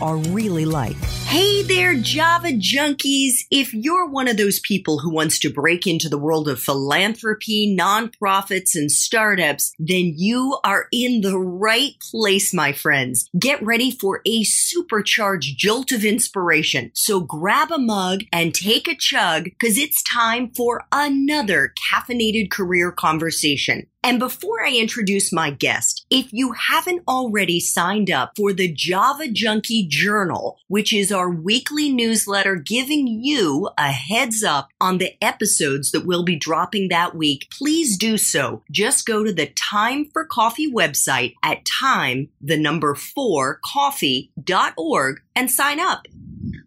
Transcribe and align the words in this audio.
are 0.00 0.16
really 0.16 0.64
like. 0.64 0.96
Hey 1.28 1.62
there, 1.62 1.94
Java 1.94 2.48
junkies. 2.48 3.32
If 3.50 3.74
you're 3.74 4.08
one 4.08 4.28
of 4.28 4.38
those 4.38 4.60
people 4.60 4.98
who 4.98 5.12
wants 5.12 5.38
to 5.40 5.52
break 5.52 5.86
into 5.86 6.08
the 6.08 6.16
world 6.16 6.48
of 6.48 6.58
philanthropy, 6.58 7.76
nonprofits, 7.78 8.74
and 8.74 8.90
startups, 8.90 9.72
then 9.78 10.14
you 10.16 10.58
are 10.64 10.86
in 10.90 11.20
the 11.20 11.38
right 11.38 11.92
place, 12.10 12.54
my 12.54 12.72
friends. 12.72 13.28
Get 13.38 13.62
ready 13.62 13.90
for 13.90 14.22
a 14.24 14.42
supercharged 14.44 15.58
jolt 15.58 15.92
of 15.92 16.04
inspiration. 16.04 16.92
So 16.94 17.20
grab 17.20 17.70
a 17.70 17.78
mug 17.78 18.22
and 18.32 18.54
take 18.54 18.88
a 18.88 18.96
chug 18.96 19.44
because 19.44 19.76
it's 19.76 20.02
time 20.02 20.50
for 20.56 20.84
another 20.92 21.74
caffeinated 21.92 22.50
career 22.50 22.90
conversation. 22.90 23.86
And 24.02 24.20
before 24.20 24.64
I 24.64 24.72
introduce 24.72 25.32
my 25.32 25.50
guest, 25.50 26.06
if 26.08 26.32
you 26.32 26.52
haven't 26.52 27.02
already 27.08 27.58
signed 27.58 28.10
up 28.10 28.32
for 28.36 28.52
the 28.52 28.72
Java 28.72 29.28
Junkie 29.28 29.86
Journal, 29.88 30.58
which 30.68 30.92
is 30.92 31.10
our 31.10 31.28
weekly 31.28 31.92
newsletter 31.92 32.54
giving 32.54 33.08
you 33.08 33.68
a 33.76 33.90
heads 33.90 34.44
up 34.44 34.68
on 34.80 34.98
the 34.98 35.12
episodes 35.22 35.90
that 35.90 36.06
we'll 36.06 36.22
be 36.22 36.36
dropping 36.36 36.88
that 36.88 37.16
week, 37.16 37.48
please 37.50 37.98
do 37.98 38.16
so. 38.16 38.62
Just 38.70 39.04
go 39.04 39.24
to 39.24 39.32
the 39.32 39.52
Time 39.56 40.08
for 40.12 40.24
Coffee 40.24 40.70
website 40.70 41.34
at 41.42 41.64
time, 41.64 42.28
the 42.40 42.56
number 42.56 42.94
four, 42.94 43.60
coffee.org 43.64 45.20
and 45.34 45.50
sign 45.50 45.80
up. 45.80 46.06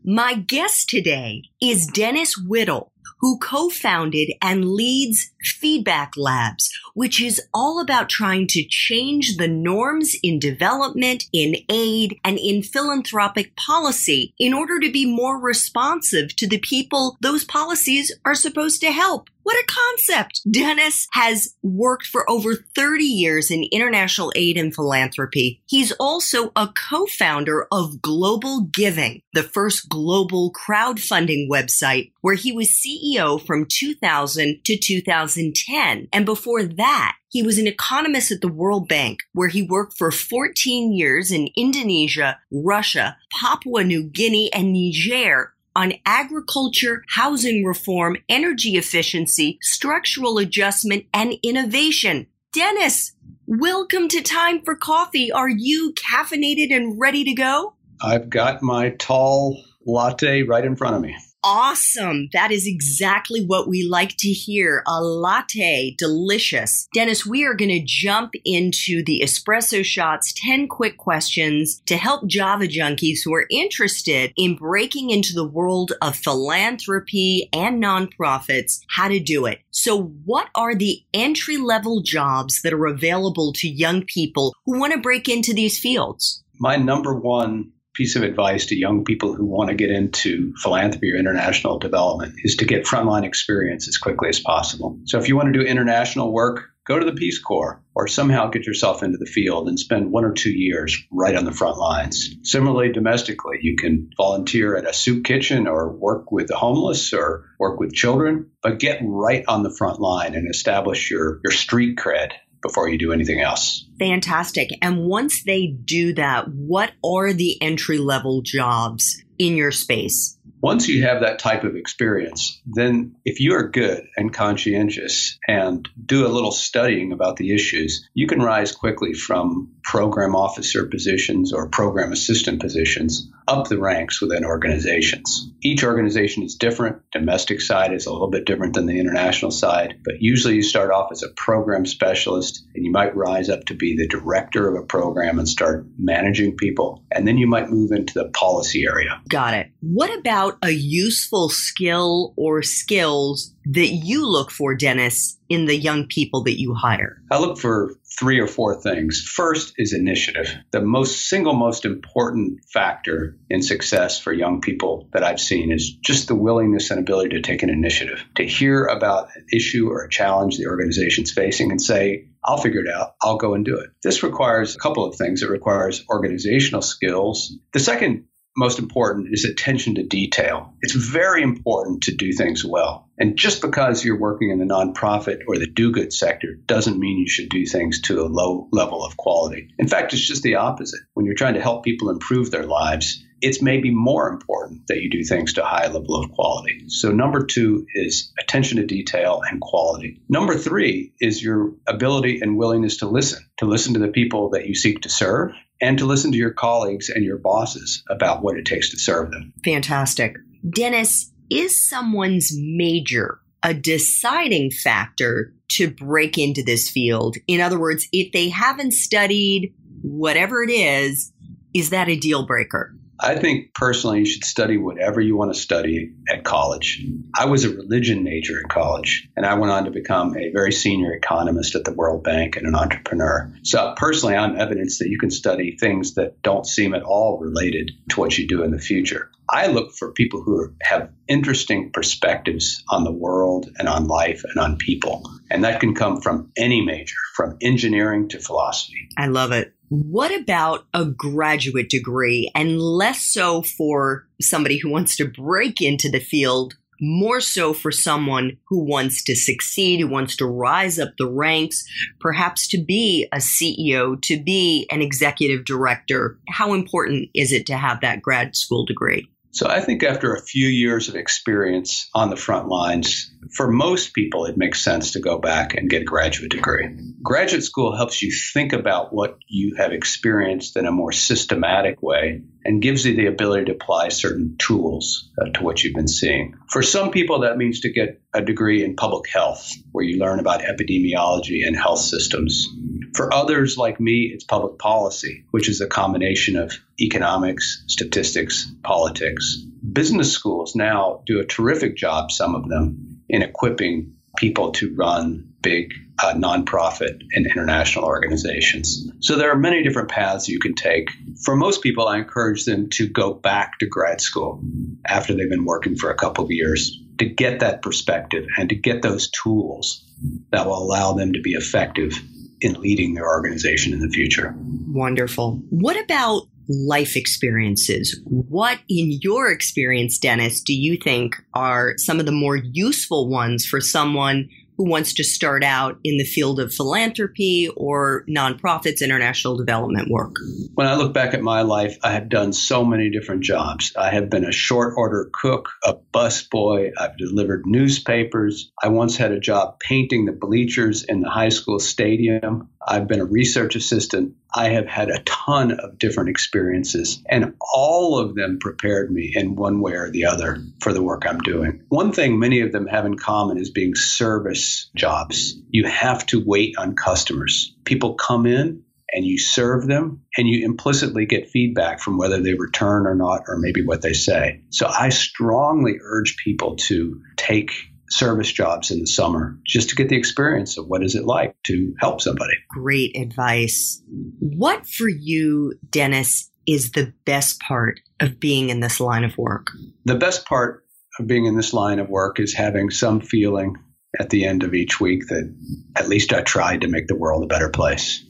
My 0.03 0.33
guest 0.33 0.89
today 0.89 1.43
is 1.61 1.87
Dennis 1.87 2.37
Whittle 2.37 2.90
who 3.21 3.37
co-founded 3.37 4.33
and 4.41 4.65
leads 4.73 5.31
Feedback 5.43 6.13
Labs, 6.17 6.71
which 6.95 7.21
is 7.21 7.41
all 7.53 7.79
about 7.79 8.09
trying 8.09 8.47
to 8.47 8.63
change 8.63 9.37
the 9.37 9.47
norms 9.47 10.15
in 10.23 10.39
development, 10.39 11.25
in 11.31 11.55
aid, 11.69 12.19
and 12.23 12.37
in 12.37 12.63
philanthropic 12.63 13.55
policy 13.55 14.33
in 14.39 14.53
order 14.53 14.79
to 14.79 14.91
be 14.91 15.05
more 15.05 15.39
responsive 15.39 16.35
to 16.35 16.47
the 16.47 16.59
people 16.59 17.17
those 17.21 17.45
policies 17.45 18.11
are 18.25 18.35
supposed 18.35 18.81
to 18.81 18.91
help. 18.91 19.29
What 19.43 19.55
a 19.55 19.65
concept! 19.67 20.41
Dennis 20.49 21.07
has 21.11 21.55
worked 21.63 22.05
for 22.05 22.29
over 22.29 22.55
30 22.75 23.03
years 23.03 23.49
in 23.49 23.67
international 23.71 24.31
aid 24.35 24.57
and 24.57 24.73
philanthropy. 24.73 25.61
He's 25.65 25.91
also 25.93 26.51
a 26.55 26.67
co-founder 26.67 27.67
of 27.71 28.01
Global 28.01 28.61
Giving, 28.61 29.21
the 29.33 29.43
first 29.43 29.89
global 29.89 30.53
crowdfunding 30.53 31.49
website 31.49 32.11
where 32.21 32.35
he 32.35 32.51
was 32.51 32.69
CEO 32.69 33.43
from 33.43 33.65
2000 33.65 34.63
to 34.63 34.77
2010. 34.77 36.07
And 36.13 36.25
before 36.25 36.63
that, 36.63 37.17
he 37.29 37.41
was 37.41 37.57
an 37.57 37.67
economist 37.67 38.31
at 38.31 38.41
the 38.41 38.51
World 38.51 38.87
Bank, 38.87 39.19
where 39.33 39.47
he 39.47 39.63
worked 39.63 39.97
for 39.97 40.11
14 40.11 40.93
years 40.93 41.31
in 41.31 41.49
Indonesia, 41.55 42.37
Russia, 42.51 43.17
Papua 43.31 43.83
New 43.83 44.03
Guinea, 44.03 44.51
and 44.53 44.73
Niger 44.73 45.53
on 45.75 45.93
agriculture, 46.05 47.03
housing 47.09 47.63
reform, 47.63 48.17
energy 48.27 48.75
efficiency, 48.75 49.57
structural 49.61 50.37
adjustment, 50.37 51.05
and 51.13 51.35
innovation. 51.43 52.27
Dennis, 52.53 53.13
welcome 53.47 54.07
to 54.09 54.21
Time 54.21 54.61
for 54.63 54.75
Coffee. 54.75 55.31
Are 55.31 55.49
you 55.49 55.93
caffeinated 55.93 56.75
and 56.75 56.99
ready 56.99 57.23
to 57.23 57.33
go? 57.33 57.75
I've 58.01 58.29
got 58.29 58.61
my 58.61 58.89
tall 58.89 59.63
latte 59.85 60.43
right 60.43 60.65
in 60.65 60.75
front 60.75 60.95
of 60.95 61.01
me. 61.01 61.15
Awesome. 61.43 62.29
That 62.33 62.51
is 62.51 62.67
exactly 62.67 63.43
what 63.43 63.67
we 63.67 63.87
like 63.87 64.15
to 64.17 64.29
hear. 64.29 64.83
A 64.87 65.01
latte. 65.01 65.95
Delicious. 65.97 66.87
Dennis, 66.93 67.25
we 67.25 67.43
are 67.45 67.55
going 67.55 67.69
to 67.71 67.83
jump 67.83 68.33
into 68.45 69.03
the 69.03 69.21
espresso 69.23 69.83
shots 69.83 70.33
10 70.45 70.67
quick 70.67 70.97
questions 70.97 71.81
to 71.87 71.97
help 71.97 72.27
Java 72.27 72.67
junkies 72.67 73.19
who 73.25 73.33
are 73.33 73.47
interested 73.49 74.33
in 74.37 74.55
breaking 74.55 75.09
into 75.09 75.33
the 75.33 75.47
world 75.47 75.93
of 76.01 76.15
philanthropy 76.15 77.49
and 77.51 77.81
nonprofits 77.81 78.79
how 78.89 79.07
to 79.07 79.19
do 79.19 79.47
it. 79.47 79.59
So 79.71 80.03
what 80.25 80.49
are 80.53 80.75
the 80.75 81.01
entry 81.13 81.57
level 81.57 82.01
jobs 82.01 82.61
that 82.61 82.73
are 82.73 82.85
available 82.85 83.51
to 83.53 83.67
young 83.67 84.03
people 84.03 84.53
who 84.65 84.79
want 84.79 84.93
to 84.93 84.99
break 84.99 85.27
into 85.27 85.53
these 85.53 85.79
fields? 85.79 86.43
My 86.59 86.75
number 86.75 87.15
one 87.15 87.71
piece 87.93 88.15
of 88.15 88.23
advice 88.23 88.67
to 88.67 88.75
young 88.75 89.03
people 89.03 89.33
who 89.33 89.45
want 89.45 89.69
to 89.69 89.75
get 89.75 89.89
into 89.89 90.53
philanthropy 90.61 91.11
or 91.11 91.17
international 91.17 91.79
development 91.79 92.35
is 92.43 92.57
to 92.57 92.65
get 92.65 92.85
frontline 92.85 93.23
experience 93.23 93.87
as 93.87 93.97
quickly 93.97 94.29
as 94.29 94.39
possible. 94.39 94.99
So 95.05 95.19
if 95.19 95.27
you 95.27 95.35
want 95.35 95.53
to 95.53 95.59
do 95.59 95.65
international 95.65 96.31
work, 96.31 96.69
go 96.87 96.97
to 96.97 97.05
the 97.05 97.13
Peace 97.13 97.39
Corps 97.39 97.83
or 97.93 98.07
somehow 98.07 98.47
get 98.47 98.65
yourself 98.65 99.03
into 99.03 99.17
the 99.17 99.25
field 99.25 99.67
and 99.67 99.79
spend 99.79 100.11
one 100.11 100.25
or 100.25 100.33
two 100.33 100.51
years 100.51 100.97
right 101.11 101.35
on 101.35 101.45
the 101.45 101.51
front 101.51 101.77
lines. 101.77 102.35
Similarly, 102.43 102.91
domestically, 102.91 103.59
you 103.61 103.75
can 103.75 104.09
volunteer 104.17 104.75
at 104.75 104.87
a 104.87 104.93
soup 104.93 105.23
kitchen 105.23 105.67
or 105.67 105.91
work 105.91 106.31
with 106.31 106.47
the 106.47 106.55
homeless 106.55 107.13
or 107.13 107.45
work 107.59 107.79
with 107.79 107.93
children, 107.93 108.51
but 108.63 108.79
get 108.79 109.01
right 109.03 109.43
on 109.47 109.63
the 109.63 109.75
front 109.75 109.99
line 109.99 110.35
and 110.35 110.49
establish 110.49 111.11
your, 111.11 111.39
your 111.43 111.51
street 111.51 111.97
cred 111.97 112.31
before 112.61 112.87
you 112.87 112.97
do 112.97 113.11
anything 113.11 113.41
else. 113.41 113.87
Fantastic. 113.99 114.69
And 114.81 115.05
once 115.05 115.43
they 115.43 115.67
do 115.67 116.13
that, 116.15 116.47
what 116.47 116.91
are 117.03 117.33
the 117.33 117.61
entry 117.61 117.97
level 117.97 118.41
jobs 118.41 119.23
in 119.37 119.55
your 119.57 119.71
space? 119.71 120.37
Once 120.61 120.87
you 120.87 121.03
have 121.03 121.21
that 121.21 121.39
type 121.39 121.63
of 121.63 121.75
experience, 121.75 122.61
then 122.67 123.15
if 123.25 123.39
you 123.39 123.55
are 123.55 123.67
good 123.67 124.05
and 124.15 124.31
conscientious 124.31 125.39
and 125.47 125.89
do 126.05 126.25
a 126.25 126.29
little 126.29 126.51
studying 126.51 127.11
about 127.11 127.37
the 127.37 127.53
issues, 127.53 128.07
you 128.13 128.27
can 128.27 128.39
rise 128.39 128.71
quickly 128.71 129.13
from 129.13 129.73
program 129.83 130.35
officer 130.35 130.85
positions 130.85 131.51
or 131.51 131.67
program 131.67 132.11
assistant 132.11 132.61
positions 132.61 133.31
up 133.47 133.67
the 133.67 133.79
ranks 133.79 134.21
within 134.21 134.45
organizations. 134.45 135.51
Each 135.63 135.83
organization 135.83 136.43
is 136.43 136.55
different. 136.55 137.01
Domestic 137.11 137.59
side 137.59 137.91
is 137.91 138.05
a 138.05 138.11
little 138.13 138.29
bit 138.29 138.45
different 138.45 138.75
than 138.75 138.85
the 138.85 138.99
international 138.99 139.51
side, 139.51 139.95
but 140.03 140.21
usually 140.21 140.55
you 140.55 140.63
start 140.63 140.91
off 140.91 141.11
as 141.11 141.23
a 141.23 141.29
program 141.29 141.87
specialist 141.87 142.63
and 142.75 142.85
you 142.85 142.91
might 142.91 143.15
rise 143.15 143.49
up 143.49 143.65
to 143.65 143.73
be 143.73 143.90
the 143.95 144.07
director 144.07 144.67
of 144.67 144.81
a 144.81 144.85
program 144.85 145.39
and 145.39 145.47
start 145.47 145.85
managing 145.97 146.55
people. 146.55 147.03
And 147.11 147.27
then 147.27 147.37
you 147.37 147.47
might 147.47 147.69
move 147.69 147.91
into 147.91 148.13
the 148.13 148.29
policy 148.29 148.85
area. 148.85 149.21
Got 149.29 149.53
it. 149.53 149.71
What 149.81 150.17
about 150.17 150.57
a 150.63 150.71
useful 150.71 151.49
skill 151.49 152.33
or 152.37 152.61
skills 152.61 153.53
that 153.65 153.89
you 153.89 154.27
look 154.27 154.51
for, 154.51 154.75
Dennis, 154.75 155.37
in 155.49 155.65
the 155.65 155.75
young 155.75 156.07
people 156.07 156.43
that 156.43 156.59
you 156.59 156.73
hire? 156.73 157.21
I 157.31 157.39
look 157.39 157.57
for 157.57 157.93
three 158.19 158.39
or 158.39 158.47
four 158.47 158.81
things. 158.81 159.21
First 159.21 159.73
is 159.77 159.93
initiative. 159.93 160.53
The 160.71 160.81
most 160.81 161.29
single 161.29 161.53
most 161.53 161.85
important 161.85 162.59
factor 162.71 163.37
in 163.49 163.61
success 163.61 164.19
for 164.19 164.33
young 164.33 164.61
people 164.61 165.09
that 165.13 165.23
I've 165.23 165.39
seen 165.39 165.71
is 165.71 165.91
just 165.91 166.27
the 166.27 166.35
willingness 166.35 166.91
and 166.91 166.99
ability 166.99 167.29
to 167.31 167.41
take 167.41 167.63
an 167.63 167.69
initiative, 167.69 168.23
to 168.35 168.45
hear 168.45 168.85
about 168.85 169.29
an 169.35 169.45
issue 169.53 169.89
or 169.89 170.03
a 170.03 170.09
challenge 170.09 170.57
the 170.57 170.67
organization's 170.67 171.31
facing 171.31 171.71
and 171.71 171.81
say, 171.81 172.27
I'll 172.43 172.57
figure 172.57 172.81
it 172.81 172.93
out. 172.93 173.15
I'll 173.21 173.37
go 173.37 173.53
and 173.53 173.63
do 173.63 173.77
it. 173.77 173.89
This 174.03 174.23
requires 174.23 174.75
a 174.75 174.79
couple 174.79 175.05
of 175.05 175.15
things. 175.15 175.43
It 175.43 175.49
requires 175.49 176.03
organizational 176.09 176.81
skills. 176.81 177.53
The 177.73 177.79
second 177.79 178.25
most 178.57 178.79
important 178.79 179.29
is 179.31 179.45
attention 179.45 179.95
to 179.95 180.03
detail. 180.03 180.73
It's 180.81 180.93
very 180.93 181.41
important 181.41 182.03
to 182.03 182.15
do 182.15 182.33
things 182.33 182.65
well. 182.65 183.09
And 183.21 183.37
just 183.37 183.61
because 183.61 184.03
you're 184.03 184.17
working 184.17 184.49
in 184.49 184.57
the 184.57 184.65
nonprofit 184.65 185.41
or 185.47 185.59
the 185.59 185.67
do 185.67 185.91
good 185.91 186.11
sector 186.11 186.55
doesn't 186.65 186.97
mean 186.97 187.19
you 187.19 187.29
should 187.29 187.49
do 187.49 187.67
things 187.67 188.01
to 188.01 188.19
a 188.19 188.25
low 188.25 188.67
level 188.71 189.05
of 189.05 189.15
quality. 189.15 189.69
In 189.77 189.87
fact, 189.87 190.11
it's 190.13 190.27
just 190.27 190.41
the 190.41 190.55
opposite. 190.55 191.01
When 191.13 191.27
you're 191.27 191.35
trying 191.35 191.53
to 191.53 191.61
help 191.61 191.83
people 191.83 192.09
improve 192.09 192.49
their 192.49 192.65
lives, 192.65 193.23
it's 193.39 193.61
maybe 193.61 193.91
more 193.91 194.27
important 194.27 194.87
that 194.87 195.03
you 195.03 195.09
do 195.11 195.23
things 195.23 195.53
to 195.53 195.63
a 195.63 195.67
high 195.67 195.85
level 195.85 196.15
of 196.15 196.31
quality. 196.31 196.85
So, 196.87 197.11
number 197.11 197.45
two 197.45 197.85
is 197.93 198.33
attention 198.39 198.77
to 198.77 198.87
detail 198.87 199.41
and 199.47 199.61
quality. 199.61 200.19
Number 200.27 200.55
three 200.57 201.13
is 201.21 201.43
your 201.43 201.75
ability 201.87 202.39
and 202.41 202.57
willingness 202.57 202.97
to 202.97 203.07
listen, 203.07 203.45
to 203.57 203.65
listen 203.65 203.93
to 203.93 203.99
the 203.99 204.07
people 204.07 204.49
that 204.51 204.65
you 204.65 204.73
seek 204.73 205.01
to 205.01 205.09
serve 205.09 205.51
and 205.79 205.99
to 205.99 206.05
listen 206.05 206.31
to 206.31 206.39
your 206.39 206.53
colleagues 206.53 207.09
and 207.09 207.23
your 207.23 207.37
bosses 207.37 208.03
about 208.09 208.41
what 208.41 208.57
it 208.57 208.65
takes 208.65 208.89
to 208.91 208.97
serve 208.97 209.29
them. 209.29 209.53
Fantastic. 209.63 210.37
Dennis, 210.67 211.31
is 211.51 211.79
someone's 211.79 212.51
major 212.57 213.39
a 213.63 213.73
deciding 213.73 214.71
factor 214.71 215.53
to 215.69 215.91
break 215.91 216.37
into 216.37 216.63
this 216.63 216.89
field? 216.89 217.37
In 217.47 217.61
other 217.61 217.79
words, 217.79 218.07
if 218.11 218.31
they 218.31 218.49
haven't 218.49 218.93
studied 218.93 219.73
whatever 220.01 220.63
it 220.63 220.71
is, 220.71 221.31
is 221.73 221.91
that 221.91 222.09
a 222.09 222.15
deal 222.15 222.45
breaker? 222.45 222.95
I 223.21 223.35
think 223.35 223.73
personally 223.75 224.19
you 224.19 224.25
should 224.25 224.43
study 224.43 224.77
whatever 224.77 225.21
you 225.21 225.37
want 225.37 225.53
to 225.53 225.59
study 225.59 226.13
at 226.27 226.43
college. 226.43 227.03
I 227.37 227.45
was 227.45 227.63
a 227.63 227.69
religion 227.69 228.23
major 228.23 228.59
in 228.59 228.67
college, 228.67 229.29
and 229.37 229.45
I 229.45 229.53
went 229.53 229.71
on 229.71 229.85
to 229.85 229.91
become 229.91 230.35
a 230.35 230.51
very 230.51 230.71
senior 230.71 231.13
economist 231.13 231.75
at 231.75 231.85
the 231.85 231.93
World 231.93 232.23
Bank 232.23 232.55
and 232.57 232.65
an 232.65 232.75
entrepreneur. 232.75 233.53
So 233.63 233.93
personally, 233.95 234.35
I'm 234.35 234.59
evidence 234.59 234.99
that 234.99 235.09
you 235.09 235.19
can 235.19 235.29
study 235.29 235.77
things 235.77 236.15
that 236.15 236.41
don't 236.41 236.65
seem 236.65 236.95
at 236.95 237.03
all 237.03 237.37
related 237.39 237.91
to 238.09 238.19
what 238.19 238.35
you 238.37 238.47
do 238.47 238.63
in 238.63 238.71
the 238.71 238.79
future. 238.79 239.29
I 239.47 239.67
look 239.67 239.93
for 239.93 240.13
people 240.13 240.41
who 240.41 240.73
have 240.81 241.11
interesting 241.27 241.91
perspectives 241.91 242.83
on 242.89 243.03
the 243.03 243.11
world 243.11 243.69
and 243.77 243.87
on 243.87 244.07
life 244.07 244.43
and 244.45 244.57
on 244.57 244.77
people. 244.77 245.23
And 245.49 245.65
that 245.65 245.81
can 245.81 245.93
come 245.93 246.21
from 246.21 246.51
any 246.57 246.85
major, 246.85 247.17
from 247.35 247.57
engineering 247.61 248.29
to 248.29 248.39
philosophy. 248.39 249.09
I 249.17 249.27
love 249.27 249.51
it. 249.51 249.73
What 249.93 250.33
about 250.33 250.85
a 250.93 251.03
graduate 251.03 251.89
degree 251.89 252.49
and 252.55 252.79
less 252.79 253.23
so 253.25 253.61
for 253.61 254.25
somebody 254.39 254.77
who 254.77 254.89
wants 254.89 255.17
to 255.17 255.25
break 255.25 255.81
into 255.81 256.09
the 256.09 256.21
field, 256.21 256.75
more 257.01 257.41
so 257.41 257.73
for 257.73 257.91
someone 257.91 258.55
who 258.69 258.85
wants 258.85 259.21
to 259.25 259.35
succeed, 259.35 259.99
who 259.99 260.07
wants 260.07 260.37
to 260.37 260.45
rise 260.45 260.97
up 260.97 261.09
the 261.17 261.29
ranks, 261.29 261.83
perhaps 262.21 262.69
to 262.69 262.81
be 262.81 263.27
a 263.33 263.39
CEO, 263.39 264.21
to 264.21 264.41
be 264.41 264.87
an 264.89 265.01
executive 265.01 265.65
director? 265.65 266.39
How 266.47 266.73
important 266.73 267.29
is 267.35 267.51
it 267.51 267.65
to 267.65 267.75
have 267.75 267.99
that 267.99 268.21
grad 268.21 268.55
school 268.55 268.85
degree? 268.85 269.29
So 269.53 269.67
I 269.67 269.81
think 269.81 270.03
after 270.03 270.33
a 270.33 270.41
few 270.41 270.67
years 270.67 271.09
of 271.09 271.15
experience 271.15 272.09
on 272.13 272.29
the 272.29 272.37
front 272.37 272.69
lines, 272.69 273.31
for 273.53 273.69
most 273.69 274.13
people, 274.13 274.45
it 274.45 274.57
makes 274.57 274.81
sense 274.81 275.11
to 275.11 275.19
go 275.19 275.39
back 275.39 275.75
and 275.75 275.89
get 275.89 276.03
a 276.03 276.05
graduate 276.05 276.51
degree. 276.51 276.87
Graduate 277.21 277.63
school 277.63 277.95
helps 277.95 278.21
you 278.21 278.31
think 278.53 278.71
about 278.71 279.13
what 279.13 279.37
you 279.47 279.75
have 279.75 279.91
experienced 279.91 280.77
in 280.77 280.85
a 280.85 280.91
more 280.91 281.11
systematic 281.11 282.01
way 282.01 282.43
and 282.63 282.81
gives 282.81 283.05
you 283.05 283.15
the 283.15 283.25
ability 283.25 283.65
to 283.65 283.73
apply 283.73 284.07
certain 284.09 284.55
tools 284.57 285.29
uh, 285.37 285.49
to 285.51 285.63
what 285.63 285.83
you've 285.83 285.95
been 285.95 286.07
seeing. 286.07 286.55
For 286.69 286.81
some 286.81 287.11
people, 287.11 287.41
that 287.41 287.57
means 287.57 287.81
to 287.81 287.91
get 287.91 288.21
a 288.33 288.41
degree 288.41 288.83
in 288.85 288.95
public 288.95 289.29
health, 289.29 289.69
where 289.91 290.05
you 290.05 290.17
learn 290.17 290.39
about 290.39 290.61
epidemiology 290.61 291.67
and 291.67 291.75
health 291.75 291.99
systems. 291.99 292.67
For 293.13 293.33
others 293.33 293.77
like 293.77 293.99
me, 293.99 294.31
it's 294.33 294.43
public 294.43 294.79
policy, 294.79 295.43
which 295.51 295.67
is 295.67 295.81
a 295.81 295.87
combination 295.87 296.55
of 296.55 296.73
economics, 296.99 297.83
statistics, 297.87 298.71
politics. 298.83 299.57
Business 299.57 300.31
schools 300.31 300.75
now 300.75 301.21
do 301.25 301.39
a 301.39 301.45
terrific 301.45 301.97
job, 301.97 302.31
some 302.31 302.55
of 302.55 302.69
them, 302.69 303.21
in 303.27 303.41
equipping 303.41 304.13
people 304.37 304.71
to 304.71 304.95
run 304.95 305.53
big 305.61 305.93
uh, 306.23 306.33
nonprofit 306.33 307.21
and 307.33 307.45
international 307.45 308.05
organizations. 308.05 309.11
So 309.19 309.35
there 309.35 309.51
are 309.51 309.57
many 309.57 309.83
different 309.83 310.09
paths 310.09 310.47
you 310.47 310.59
can 310.59 310.73
take. 310.73 311.09
For 311.43 311.55
most 311.55 311.83
people, 311.83 312.07
I 312.07 312.17
encourage 312.17 312.65
them 312.65 312.89
to 312.91 313.07
go 313.07 313.33
back 313.33 313.79
to 313.79 313.87
grad 313.87 314.21
school 314.21 314.61
after 315.05 315.33
they've 315.33 315.49
been 315.49 315.65
working 315.65 315.95
for 315.95 316.09
a 316.09 316.15
couple 316.15 316.45
of 316.45 316.51
years 316.51 317.01
to 317.17 317.25
get 317.25 317.59
that 317.59 317.81
perspective 317.81 318.45
and 318.57 318.69
to 318.69 318.75
get 318.75 319.01
those 319.01 319.29
tools 319.29 320.03
that 320.51 320.65
will 320.65 320.81
allow 320.81 321.13
them 321.13 321.33
to 321.33 321.41
be 321.41 321.51
effective 321.51 322.13
in 322.61 322.79
leading 322.79 323.15
their 323.15 323.27
organization 323.27 323.93
in 323.93 323.99
the 323.99 324.09
future. 324.09 324.55
Wonderful. 324.87 325.61
What 325.69 326.01
about 326.01 326.43
life 326.69 327.15
experiences? 327.15 328.19
What, 328.25 328.79
in 328.87 329.19
your 329.21 329.51
experience, 329.51 330.17
Dennis, 330.17 330.61
do 330.61 330.73
you 330.73 330.97
think 330.97 331.35
are 331.53 331.95
some 331.97 332.19
of 332.19 332.25
the 332.25 332.31
more 332.31 332.55
useful 332.55 333.27
ones 333.27 333.65
for 333.65 333.81
someone 333.81 334.49
who 334.77 334.89
wants 334.89 335.13
to 335.15 335.23
start 335.23 335.63
out 335.63 335.99
in 336.03 336.17
the 336.17 336.23
field 336.23 336.59
of 336.59 336.73
philanthropy 336.73 337.69
or 337.75 338.25
nonprofits, 338.29 339.01
international 339.01 339.57
development 339.57 340.09
work? 340.09 340.35
When 340.73 340.87
I 340.87 340.95
look 340.95 341.13
back 341.13 341.33
at 341.33 341.41
my 341.41 341.61
life, 341.61 341.97
I 342.03 342.11
have 342.11 342.29
done 342.29 342.53
so 342.53 342.83
many 342.83 343.09
different 343.09 343.43
jobs. 343.43 343.93
I 343.95 344.09
have 344.09 344.29
been 344.29 344.45
a 344.45 344.51
short 344.51 344.93
order 344.97 345.29
cook, 345.31 345.69
a 345.83 345.95
busboy, 346.13 346.91
I've 346.97 347.17
delivered 347.17 347.65
newspapers. 347.65 348.71
I 348.81 348.89
once 348.89 349.17
had 349.17 349.31
a 349.31 349.39
job 349.39 349.79
painting 349.79 350.25
the 350.25 350.31
bleachers 350.31 351.03
in 351.03 351.21
the 351.21 351.29
high 351.29 351.49
school 351.49 351.79
stadium. 351.79 352.69
I've 352.85 353.07
been 353.07 353.19
a 353.19 353.25
research 353.25 353.75
assistant. 353.75 354.35
I 354.53 354.69
have 354.69 354.87
had 354.87 355.09
a 355.09 355.21
ton 355.23 355.71
of 355.71 355.99
different 355.99 356.29
experiences, 356.29 357.21
and 357.29 357.55
all 357.73 358.19
of 358.19 358.35
them 358.35 358.59
prepared 358.59 359.11
me 359.11 359.31
in 359.35 359.55
one 359.55 359.81
way 359.81 359.93
or 359.93 360.09
the 360.09 360.25
other 360.25 360.63
for 360.79 360.93
the 360.93 361.03
work 361.03 361.23
I'm 361.27 361.39
doing. 361.39 361.83
One 361.89 362.11
thing 362.11 362.39
many 362.39 362.61
of 362.61 362.71
them 362.71 362.87
have 362.87 363.05
in 363.05 363.17
common 363.17 363.57
is 363.57 363.69
being 363.69 363.95
service 363.95 364.89
jobs. 364.95 365.55
You 365.69 365.85
have 365.85 366.25
to 366.27 366.43
wait 366.43 366.75
on 366.77 366.95
customers. 366.95 367.75
People 367.85 368.15
come 368.15 368.45
in, 368.45 368.83
and 369.11 369.25
you 369.25 369.37
serve 369.37 369.87
them 369.87 370.23
and 370.37 370.47
you 370.47 370.65
implicitly 370.65 371.25
get 371.25 371.49
feedback 371.49 371.99
from 371.99 372.17
whether 372.17 372.41
they 372.41 372.53
return 372.53 373.05
or 373.05 373.15
not 373.15 373.43
or 373.47 373.57
maybe 373.57 373.83
what 373.85 374.01
they 374.01 374.13
say. 374.13 374.61
So 374.69 374.87
I 374.87 375.09
strongly 375.09 375.97
urge 376.01 376.37
people 376.37 376.77
to 376.77 377.21
take 377.35 377.71
service 378.11 378.51
jobs 378.51 378.91
in 378.91 378.99
the 378.99 379.07
summer 379.07 379.57
just 379.65 379.89
to 379.89 379.95
get 379.95 380.09
the 380.09 380.17
experience 380.17 380.77
of 380.77 380.85
what 380.87 381.03
is 381.03 381.15
it 381.15 381.25
like 381.25 381.55
to 381.63 381.93
help 381.99 382.21
somebody. 382.21 382.53
Great 382.69 383.15
advice. 383.17 384.01
What 384.39 384.85
for 384.85 385.07
you, 385.07 385.73
Dennis, 385.89 386.49
is 386.67 386.91
the 386.91 387.13
best 387.25 387.59
part 387.61 387.99
of 388.19 388.39
being 388.39 388.69
in 388.69 388.79
this 388.79 388.99
line 388.99 389.23
of 389.23 389.37
work? 389.37 389.67
The 390.05 390.15
best 390.15 390.45
part 390.45 390.85
of 391.19 391.27
being 391.27 391.45
in 391.45 391.55
this 391.55 391.73
line 391.73 391.99
of 391.99 392.09
work 392.09 392.39
is 392.39 392.53
having 392.53 392.89
some 392.89 393.21
feeling 393.21 393.75
at 394.19 394.29
the 394.29 394.45
end 394.45 394.63
of 394.63 394.73
each 394.73 394.99
week 394.99 395.27
that 395.27 395.53
at 395.95 396.09
least 396.09 396.33
I 396.33 396.41
tried 396.41 396.81
to 396.81 396.87
make 396.87 397.07
the 397.07 397.15
world 397.15 397.43
a 397.43 397.47
better 397.47 397.69
place. 397.69 398.23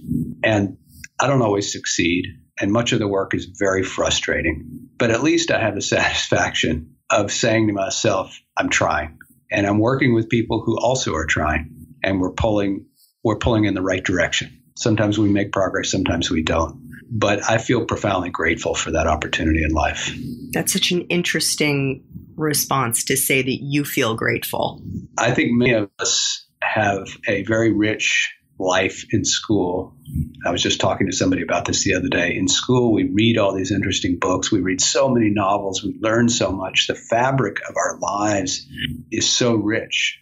And 0.43 0.77
I 1.19 1.27
don't 1.27 1.41
always 1.41 1.71
succeed, 1.71 2.25
and 2.59 2.71
much 2.71 2.93
of 2.93 2.99
the 2.99 3.07
work 3.07 3.33
is 3.33 3.49
very 3.59 3.83
frustrating. 3.83 4.89
But 4.97 5.11
at 5.11 5.23
least 5.23 5.51
I 5.51 5.59
have 5.59 5.75
the 5.75 5.81
satisfaction 5.81 6.95
of 7.09 7.31
saying 7.31 7.67
to 7.67 7.73
myself, 7.73 8.39
I'm 8.55 8.69
trying 8.69 9.17
and 9.51 9.67
I'm 9.67 9.79
working 9.79 10.13
with 10.13 10.29
people 10.29 10.61
who 10.65 10.77
also 10.79 11.13
are 11.13 11.25
trying, 11.25 11.87
and 12.03 12.19
we're 12.19 12.33
pulling 12.33 12.85
we're 13.23 13.37
pulling 13.37 13.65
in 13.65 13.73
the 13.73 13.81
right 13.81 14.03
direction. 14.03 14.57
Sometimes 14.75 15.19
we 15.19 15.29
make 15.29 15.51
progress, 15.51 15.91
sometimes 15.91 16.31
we 16.31 16.41
don't. 16.41 16.89
But 17.11 17.47
I 17.47 17.57
feel 17.57 17.85
profoundly 17.85 18.29
grateful 18.29 18.73
for 18.73 18.91
that 18.91 19.05
opportunity 19.05 19.63
in 19.63 19.71
life. 19.71 20.15
That's 20.53 20.71
such 20.73 20.91
an 20.91 21.01
interesting 21.01 22.03
response 22.35 23.03
to 23.05 23.17
say 23.17 23.41
that 23.41 23.59
you 23.61 23.83
feel 23.83 24.15
grateful. 24.15 24.81
I 25.17 25.31
think 25.31 25.51
many 25.51 25.73
of 25.73 25.89
us 25.99 26.47
have 26.63 27.07
a 27.27 27.43
very 27.43 27.71
rich 27.71 28.33
life 28.61 29.05
in 29.11 29.25
school. 29.25 29.95
I 30.45 30.51
was 30.51 30.61
just 30.61 30.79
talking 30.79 31.07
to 31.07 31.15
somebody 31.15 31.41
about 31.41 31.65
this 31.65 31.83
the 31.83 31.95
other 31.95 32.09
day. 32.09 32.35
In 32.35 32.47
school, 32.47 32.93
we 32.93 33.09
read 33.11 33.37
all 33.37 33.53
these 33.53 33.71
interesting 33.71 34.17
books. 34.19 34.51
We 34.51 34.61
read 34.61 34.81
so 34.81 35.09
many 35.09 35.29
novels. 35.29 35.83
We 35.83 35.97
learn 35.99 36.29
so 36.29 36.51
much. 36.51 36.87
The 36.87 36.95
fabric 36.95 37.57
of 37.67 37.75
our 37.75 37.99
lives 37.99 38.65
is 39.11 39.29
so 39.29 39.55
rich. 39.55 40.19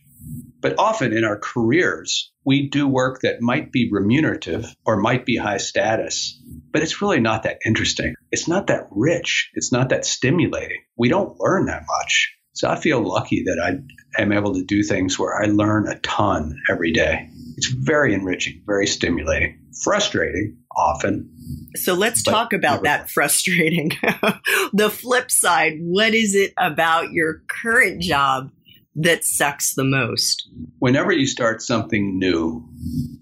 But 0.62 0.76
often 0.78 1.14
in 1.16 1.24
our 1.24 1.38
careers, 1.40 2.32
we 2.46 2.70
do 2.70 2.88
work 2.88 3.22
that 3.22 3.42
might 3.42 3.72
be 3.72 3.90
remunerative 3.92 4.76
or 4.86 4.98
might 4.98 5.26
be 5.26 5.38
high 5.38 5.58
status, 5.58 6.42
but 6.72 6.82
it's 6.82 7.02
really 7.02 7.20
not 7.20 7.44
that 7.44 7.60
interesting. 7.66 8.16
It's 8.32 8.48
not 8.48 8.68
that 8.68 8.88
rich. 8.92 9.52
It's 9.54 9.72
not 9.72 9.90
that 9.90 10.06
stimulating. 10.06 10.82
We 10.98 11.10
don't 11.10 11.40
learn 11.40 11.68
that 11.68 11.84
much. 11.88 12.39
So 12.60 12.68
I 12.68 12.78
feel 12.78 13.02
lucky 13.02 13.44
that 13.44 13.58
I 13.58 14.22
am 14.22 14.34
able 14.34 14.54
to 14.54 14.62
do 14.62 14.84
things 14.84 15.18
where 15.18 15.42
I 15.42 15.46
learn 15.46 15.88
a 15.88 15.98
ton 16.00 16.62
every 16.70 16.92
day. 16.92 17.30
It's 17.56 17.68
very 17.68 18.14
enriching, 18.14 18.62
very 18.66 18.86
stimulating, 18.86 19.58
frustrating 19.82 20.58
often. 20.76 21.30
So 21.78 21.94
let's 21.94 22.22
talk 22.22 22.52
about 22.52 22.84
that 22.84 23.10
frustrating. 23.10 23.92
the 24.74 24.90
flip 24.90 25.32
side, 25.32 25.78
what 25.80 26.14
is 26.14 26.36
it 26.36 26.52
about 26.58 27.14
your 27.14 27.44
current 27.48 28.02
job 28.02 28.52
that 28.96 29.24
sucks 29.24 29.74
the 29.76 29.86
most? 29.86 30.50
Whenever 30.80 31.14
you 31.14 31.28
start 31.28 31.62
something 31.62 32.20
new, 32.20 32.68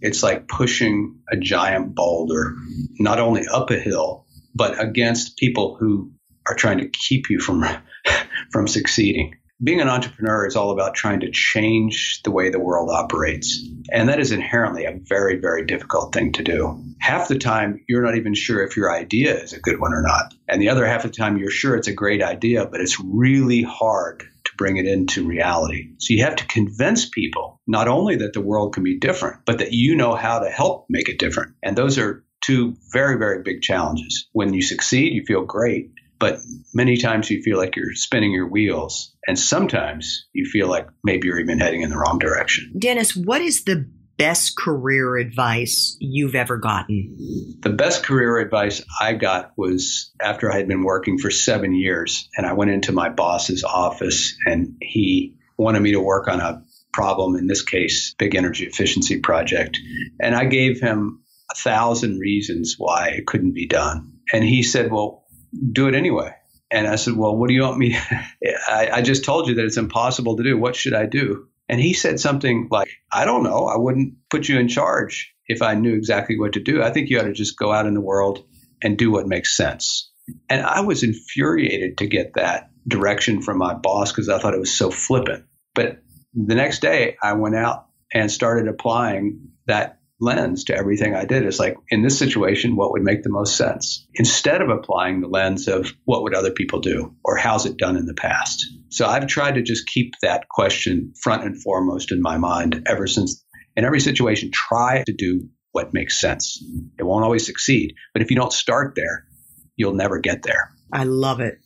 it's 0.02 0.24
like 0.24 0.48
pushing 0.48 1.16
a 1.32 1.38
giant 1.38 1.94
boulder, 1.94 2.56
not 2.98 3.20
only 3.20 3.46
up 3.46 3.70
a 3.70 3.78
hill, 3.78 4.26
but 4.56 4.82
against 4.84 5.38
people 5.38 5.78
who 5.80 6.12
are 6.50 6.56
trying 6.56 6.80
to 6.80 6.90
keep 6.90 7.30
you 7.30 7.40
from 7.40 7.66
from 8.52 8.68
succeeding 8.68 9.36
being 9.62 9.82
an 9.82 9.90
entrepreneur 9.90 10.46
is 10.46 10.56
all 10.56 10.72
about 10.72 10.94
trying 10.94 11.22
to 11.22 11.32
change 11.32 12.22
the 12.24 12.32
way 12.32 12.50
the 12.50 12.60
world 12.60 12.90
operates. 12.92 13.68
And 13.92 14.10
that 14.10 14.20
is 14.20 14.32
inherently 14.32 14.86
a 14.86 15.00
very, 15.02 15.38
very 15.38 15.66
difficult 15.66 16.14
thing 16.14 16.34
to 16.34 16.44
do. 16.44 16.84
Half 17.00 17.28
the 17.28 17.40
time, 17.40 17.84
you're 17.88 18.04
not 18.04 18.18
even 18.18 18.36
sure 18.36 18.64
if 18.64 18.78
your 18.78 18.94
idea 18.94 19.36
is 19.36 19.54
a 19.54 19.60
good 19.60 19.80
one 19.80 19.94
or 19.94 20.04
not. 20.04 20.34
And 20.48 20.62
the 20.62 20.70
other 20.70 20.86
half 20.86 21.06
of 21.06 21.12
the 21.12 21.18
time, 21.18 21.38
you're 21.38 21.50
sure 21.50 21.76
it's 21.76 21.88
a 21.88 21.94
great 21.94 22.22
idea, 22.22 22.66
but 22.68 22.82
it's 22.82 23.00
really 23.00 23.64
hard 23.64 24.20
to 24.20 24.52
bring 24.58 24.78
it 24.78 24.86
into 24.86 25.28
reality. 25.28 25.94
So 25.98 26.14
you 26.14 26.24
have 26.24 26.36
to 26.36 26.46
convince 26.46 27.10
people 27.10 27.60
not 27.66 27.88
only 27.88 28.18
that 28.18 28.34
the 28.34 28.42
world 28.42 28.74
can 28.74 28.84
be 28.84 29.00
different, 29.00 29.38
but 29.46 29.58
that 29.60 29.74
you 29.74 29.96
know 29.96 30.14
how 30.14 30.40
to 30.40 30.50
help 30.50 30.86
make 30.88 31.10
it 31.10 31.20
different. 31.20 31.56
And 31.64 31.76
those 31.76 31.98
are 31.98 32.24
two 32.42 32.76
very, 32.92 33.18
very 33.18 33.42
big 33.42 33.62
challenges. 33.62 34.28
When 34.34 34.54
you 34.54 34.62
succeed, 34.62 35.14
you 35.14 35.24
feel 35.26 35.46
great. 35.46 35.92
But 36.20 36.40
many 36.74 36.98
times 36.98 37.30
you 37.30 37.42
feel 37.42 37.58
like 37.58 37.76
you're 37.76 37.94
spinning 37.94 38.32
your 38.32 38.48
wheels. 38.48 39.16
And 39.28 39.38
sometimes 39.38 40.28
you 40.34 40.46
feel 40.46 40.68
like 40.68 40.88
maybe 41.04 41.28
you're 41.28 41.40
even 41.40 41.60
heading 41.60 41.82
in 41.82 41.90
the 41.90 41.98
wrong 41.98 42.18
direction. 42.18 42.74
Dennis, 42.78 43.16
what 43.16 43.42
is 43.42 43.64
the 43.64 43.90
best 44.18 44.58
career 44.58 45.18
advice 45.18 45.96
you've 46.00 46.36
ever 46.36 46.58
gotten? 46.58 47.16
The 47.62 47.70
best 47.70 48.04
career 48.04 48.40
advice 48.40 48.84
I 49.00 49.14
got 49.14 49.52
was 49.56 50.12
after 50.20 50.52
I 50.52 50.58
had 50.58 50.68
been 50.68 50.84
working 50.84 51.20
for 51.20 51.30
seven 51.30 51.76
years, 51.76 52.28
and 52.36 52.46
I 52.46 52.54
went 52.54 52.72
into 52.72 52.92
my 52.92 53.10
boss's 53.10 53.64
office, 53.64 54.36
and 54.46 54.76
he 54.82 55.36
wanted 55.58 55.82
me 55.82 55.92
to 55.92 56.02
work 56.02 56.28
on 56.28 56.40
a 56.40 56.64
problem, 56.94 57.36
in 57.36 57.48
this 57.48 57.62
case, 57.62 58.16
big 58.18 58.36
energy 58.36 58.66
efficiency 58.66 59.20
project. 59.20 59.78
And 60.20 60.36
I 60.36 60.46
gave 60.46 60.82
him 60.82 61.22
a 61.52 61.56
thousand 61.56 62.20
reasons 62.20 62.76
why 62.78 63.10
it 63.10 63.28
couldn't 63.28 63.54
be 63.54 63.68
done. 63.68 64.14
And 64.34 64.44
he 64.44 64.64
said, 64.64 64.92
Well, 64.92 65.26
do 65.72 65.88
it 65.88 65.96
anyway. 65.96 66.34
And 66.70 66.88
I 66.88 66.96
said, 66.96 67.16
Well, 67.16 67.36
what 67.36 67.48
do 67.48 67.54
you 67.54 67.62
want 67.62 67.78
me? 67.78 67.98
I, 68.70 68.90
I 68.94 69.02
just 69.02 69.24
told 69.24 69.48
you 69.48 69.56
that 69.56 69.66
it's 69.66 69.78
impossible 69.78 70.38
to 70.38 70.44
do. 70.44 70.58
What 70.58 70.76
should 70.76 70.94
I 70.94 71.06
do? 71.06 71.48
And 71.70 71.80
he 71.80 71.94
said 71.94 72.20
something 72.20 72.68
like, 72.72 72.90
I 73.12 73.26
don't 73.26 73.44
know. 73.44 73.66
I 73.66 73.78
wouldn't 73.78 74.16
put 74.30 74.48
you 74.48 74.60
in 74.60 74.68
charge 74.68 75.34
if 75.48 75.62
I 75.62 75.76
knew 75.76 75.96
exactly 75.96 76.40
what 76.40 76.54
to 76.54 76.60
do. 76.62 76.82
I 76.82 76.92
think 76.92 77.10
you 77.10 77.20
ought 77.20 77.24
to 77.24 77.34
just 77.34 77.58
go 77.58 77.72
out 77.72 77.86
in 77.86 77.94
the 77.94 78.02
world 78.02 78.46
and 78.82 78.98
do 78.98 79.12
what 79.12 79.28
makes 79.28 79.56
sense. 79.56 80.12
And 80.50 80.62
I 80.62 80.82
was 80.82 81.04
infuriated 81.04 81.98
to 82.00 82.08
get 82.08 82.34
that 82.36 82.70
direction 82.88 83.42
from 83.42 83.58
my 83.58 83.74
boss 83.74 84.12
because 84.12 84.30
I 84.30 84.40
thought 84.40 84.54
it 84.54 84.60
was 84.60 84.74
so 84.74 84.92
flippant. 84.92 85.46
But 85.74 86.02
the 86.34 86.56
next 86.56 86.82
day, 86.82 87.18
I 87.22 87.34
went 87.34 87.56
out 87.56 87.88
and 88.14 88.32
started 88.32 88.68
applying 88.68 89.50
that 89.68 90.00
lens 90.20 90.66
to 90.66 90.76
everything 90.76 91.16
I 91.16 91.26
did. 91.26 91.46
It's 91.46 91.60
like, 91.60 91.78
in 91.90 92.02
this 92.02 92.18
situation, 92.18 92.76
what 92.76 92.92
would 92.92 93.04
make 93.04 93.24
the 93.24 93.30
most 93.30 93.56
sense? 93.56 94.08
Instead 94.16 94.62
of 94.62 94.70
applying 94.70 95.22
the 95.22 95.28
lens 95.28 95.68
of 95.68 95.94
what 96.06 96.24
would 96.24 96.34
other 96.34 96.52
people 96.52 96.80
do 96.80 97.16
or 97.24 97.36
how's 97.38 97.66
it 97.66 97.78
done 97.78 97.98
in 97.98 98.06
the 98.06 98.14
past. 98.14 98.66
So 98.90 99.06
I've 99.06 99.28
tried 99.28 99.56
to 99.56 99.62
just 99.62 99.88
keep 99.88 100.14
that 100.22 100.48
question 100.50 101.14
front 101.22 101.44
and 101.44 101.62
foremost 101.62 102.12
in 102.12 102.22
my 102.22 102.38
mind 102.38 102.84
ever 102.88 103.08
since. 103.08 103.44
In 103.76 103.86
every 103.86 104.00
situation, 104.00 104.50
try 104.52 105.04
to 105.06 105.14
do 105.14 105.50
what 105.72 105.94
makes 105.94 106.20
sense. 106.20 106.64
It 106.98 107.04
won't 107.04 107.24
always 107.24 107.46
succeed, 107.46 107.94
but 108.14 108.24
if 108.24 108.32
you 108.32 108.36
don't 108.36 108.54
start 108.54 108.94
there, 108.96 109.28
you'll 109.76 109.94
never 109.94 110.18
get 110.18 110.42
there. 110.42 110.72
I 110.92 111.04
love 111.04 111.40
it. 111.40 111.60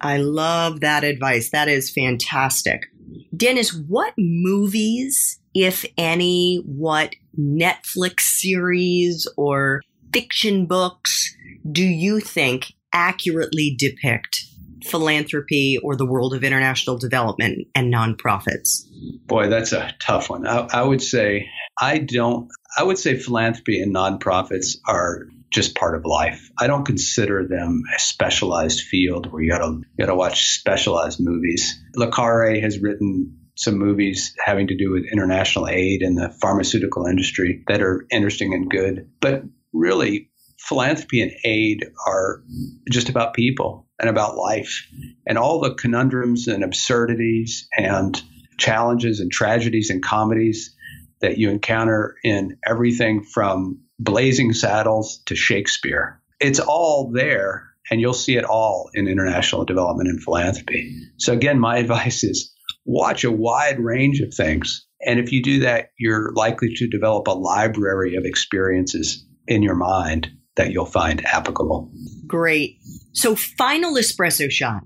I 0.00 0.18
love 0.18 0.80
that 0.80 1.02
advice. 1.04 1.50
That 1.50 1.68
is 1.68 1.90
fantastic. 1.90 2.86
Dennis, 3.34 3.72
what 3.72 4.12
movies, 4.18 5.40
if 5.58 5.86
any, 5.96 6.62
what 6.66 7.16
Netflix 7.38 8.20
series 8.20 9.26
or 9.38 9.80
fiction 10.12 10.66
books 10.66 11.34
do 11.72 11.82
you 11.82 12.20
think 12.20 12.74
accurately 12.92 13.74
depict 13.78 14.44
philanthropy 14.84 15.78
or 15.82 15.96
the 15.96 16.04
world 16.04 16.34
of 16.34 16.44
international 16.44 16.98
development 16.98 17.68
and 17.74 17.92
nonprofits? 17.92 18.82
Boy, 19.26 19.48
that's 19.48 19.72
a 19.72 19.94
tough 19.98 20.28
one. 20.28 20.46
I, 20.46 20.68
I 20.74 20.82
would 20.82 21.00
say 21.02 21.48
I 21.80 21.98
don't. 21.98 22.48
I 22.76 22.82
would 22.82 22.98
say 22.98 23.16
philanthropy 23.16 23.80
and 23.80 23.94
nonprofits 23.94 24.76
are 24.86 25.26
just 25.50 25.74
part 25.74 25.96
of 25.96 26.04
life. 26.04 26.50
I 26.58 26.66
don't 26.66 26.84
consider 26.84 27.48
them 27.48 27.82
a 27.94 27.98
specialized 27.98 28.82
field 28.82 29.32
where 29.32 29.42
you 29.42 29.50
gotta 29.50 29.68
you 29.68 29.84
gotta 29.98 30.14
watch 30.14 30.50
specialized 30.50 31.18
movies. 31.18 31.82
Le 31.94 32.10
Carre 32.10 32.60
has 32.60 32.78
written 32.78 33.38
some 33.56 33.78
movies 33.78 34.34
having 34.44 34.68
to 34.68 34.76
do 34.76 34.92
with 34.92 35.10
international 35.10 35.68
aid 35.68 36.02
and 36.02 36.16
the 36.16 36.30
pharmaceutical 36.40 37.06
industry 37.06 37.64
that 37.68 37.82
are 37.82 38.06
interesting 38.10 38.54
and 38.54 38.70
good. 38.70 39.10
But 39.20 39.42
really, 39.72 40.30
philanthropy 40.58 41.22
and 41.22 41.32
aid 41.44 41.86
are 42.06 42.42
just 42.90 43.08
about 43.08 43.34
people 43.34 43.86
and 43.98 44.08
about 44.08 44.36
life 44.36 44.86
and 45.26 45.38
all 45.38 45.60
the 45.60 45.74
conundrums 45.74 46.48
and 46.48 46.62
absurdities 46.62 47.68
and 47.76 48.20
challenges 48.58 49.20
and 49.20 49.30
tragedies 49.30 49.90
and 49.90 50.02
comedies 50.02 50.74
that 51.20 51.38
you 51.38 51.50
encounter 51.50 52.16
in 52.22 52.58
everything 52.64 53.24
from 53.24 53.80
Blazing 53.98 54.52
Saddles 54.52 55.22
to 55.26 55.34
Shakespeare. 55.34 56.20
It's 56.40 56.60
all 56.60 57.10
there, 57.12 57.70
and 57.90 58.00
you'll 58.00 58.12
see 58.12 58.36
it 58.36 58.44
all 58.44 58.90
in 58.92 59.08
international 59.08 59.64
development 59.64 60.10
and 60.10 60.22
philanthropy. 60.22 60.94
So, 61.16 61.32
again, 61.32 61.58
my 61.58 61.78
advice 61.78 62.22
is 62.22 62.52
watch 62.86 63.24
a 63.24 63.30
wide 63.30 63.78
range 63.78 64.20
of 64.20 64.32
things. 64.32 64.86
And 65.04 65.20
if 65.20 65.30
you 65.32 65.42
do 65.42 65.60
that, 65.60 65.90
you're 65.98 66.32
likely 66.32 66.72
to 66.74 66.88
develop 66.88 67.26
a 67.26 67.32
library 67.32 68.16
of 68.16 68.24
experiences 68.24 69.26
in 69.46 69.62
your 69.62 69.74
mind 69.74 70.30
that 70.56 70.72
you'll 70.72 70.86
find 70.86 71.24
applicable. 71.26 71.92
Great. 72.26 72.78
So, 73.12 73.36
final 73.36 73.94
espresso 73.94 74.50
shot. 74.50 74.82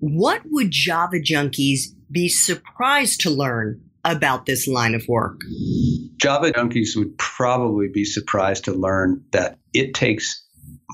What 0.00 0.42
would 0.44 0.70
Java 0.70 1.16
junkies 1.16 1.84
be 2.10 2.28
surprised 2.28 3.22
to 3.22 3.30
learn 3.30 3.80
about 4.04 4.44
this 4.44 4.68
line 4.68 4.94
of 4.94 5.08
work? 5.08 5.40
Java 6.16 6.52
junkies 6.52 6.94
would 6.94 7.16
probably 7.16 7.88
be 7.88 8.04
surprised 8.04 8.64
to 8.64 8.72
learn 8.72 9.24
that 9.32 9.58
it 9.72 9.94
takes 9.94 10.44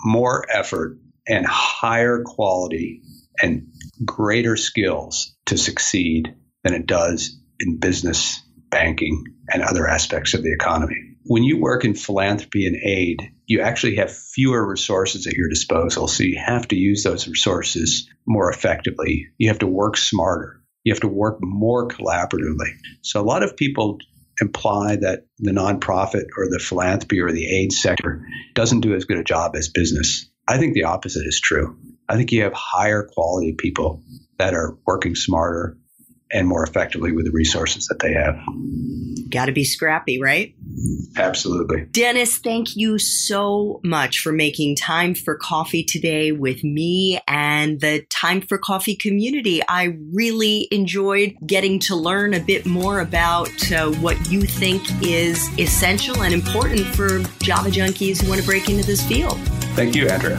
more 0.05 0.47
effort 0.53 0.97
and 1.27 1.45
higher 1.45 2.23
quality 2.25 3.03
and 3.43 3.67
greater 4.05 4.57
skills 4.57 5.35
to 5.47 5.59
succeed 5.59 6.35
than 6.65 6.75
it 6.75 6.87
does 6.87 7.39
in 7.59 7.79
business, 7.79 8.43
banking, 8.71 9.25
and 9.49 9.63
other 9.63 9.89
aspects 9.89 10.35
of 10.35 10.43
the 10.43 10.53
economy. 10.53 10.97
When 11.25 11.43
you 11.43 11.61
work 11.61 11.85
in 11.85 11.95
philanthropy 11.95 12.67
and 12.67 12.77
aid, 12.77 13.33
you 13.47 13.61
actually 13.61 13.97
have 13.97 14.17
fewer 14.17 14.67
resources 14.67 15.27
at 15.27 15.35
your 15.35 15.49
disposal. 15.49 16.09
So 16.09 16.23
you 16.23 16.39
have 16.39 16.69
to 16.69 16.77
use 16.77 17.03
those 17.03 17.29
resources 17.29 18.09
more 18.27 18.51
effectively. 18.51 19.27
You 19.39 19.49
have 19.49 19.59
to 19.59 19.67
work 19.67 19.97
smarter. 19.97 20.63
You 20.85 20.93
have 20.93 21.01
to 21.01 21.09
work 21.09 21.39
more 21.41 21.89
collaboratively. 21.89 22.73
So 23.03 23.21
a 23.21 23.23
lot 23.23 23.43
of 23.43 23.57
people 23.57 23.99
imply 24.41 24.97
that 24.97 25.27
the 25.39 25.51
nonprofit 25.53 26.25
or 26.39 26.49
the 26.49 26.59
philanthropy 26.59 27.21
or 27.21 27.33
the 27.33 27.47
aid 27.47 27.73
sector 27.73 28.27
doesn't 28.55 28.81
do 28.81 28.95
as 28.95 29.05
good 29.05 29.19
a 29.19 29.25
job 29.25 29.55
as 29.57 29.69
business. 29.69 30.31
I 30.49 30.59
think 30.59 30.75
the 30.75 30.85
opposite 30.85 31.27
is 31.27 31.41
true. 31.41 31.77
I 32.09 32.17
think 32.17 32.33
you 32.33 32.43
have 32.43 32.55
higher 32.55 33.07
quality 33.13 33.53
people 33.53 34.03
that 34.39 34.55
are 34.55 34.79
working 34.87 35.15
smarter 35.15 35.77
and 36.33 36.47
more 36.47 36.65
effectively 36.65 37.13
with 37.13 37.25
the 37.25 37.33
resources 37.33 37.87
that 37.87 37.99
they 38.01 38.13
have. 38.13 38.41
Got 39.31 39.47
to 39.47 39.53
be 39.53 39.65
scrappy, 39.65 40.21
right? 40.21 40.55
Absolutely. 41.17 41.87
Dennis, 41.91 42.39
thank 42.39 42.77
you 42.77 42.99
so 42.99 43.81
much 43.85 44.21
for 44.21 44.33
making 44.33 44.77
time 44.77 45.15
for 45.15 45.37
coffee 45.37 45.85
today 45.85 46.33
with 46.33 46.65
me 46.65 47.21
and 47.29 47.81
the 47.81 48.05
Time 48.11 48.41
for 48.41 48.59
Coffee 48.59 48.97
community. 48.97 49.61
I 49.69 49.97
really 50.13 50.69
enjoyed 50.71 51.37
getting 51.47 51.79
to 51.81 51.97
learn 51.97 52.35
a 52.35 52.41
bit 52.41 52.67
more 52.67 53.01
about 53.01 53.73
uh, 53.73 53.91
what 53.93 54.31
you 54.31 54.43
think 54.43 54.83
is 55.03 55.49
essential 55.59 56.23
and 56.23 56.35
important 56.35 56.87
for 56.87 57.21
Java 57.43 57.71
junkies 57.71 58.23
who 58.23 58.29
want 58.29 58.41
to 58.41 58.47
break 58.47 58.69
into 58.69 58.85
this 58.85 59.07
field. 59.07 59.39
Thank 59.75 59.95
you, 59.95 60.09
Andrea. 60.09 60.39